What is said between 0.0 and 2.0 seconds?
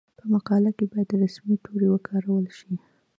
په مقاله کې باید رسمي توري